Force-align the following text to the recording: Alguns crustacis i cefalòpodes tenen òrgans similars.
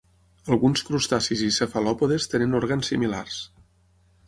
Alguns 0.53 0.81
crustacis 0.87 1.43
i 1.49 1.51
cefalòpodes 1.59 2.27
tenen 2.33 2.59
òrgans 2.63 2.93
similars. 2.95 3.39